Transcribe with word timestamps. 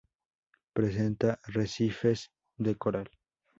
Presenta 0.73 1.37
arrecifes 1.45 2.31
de 2.57 2.75
coral. 2.75 3.11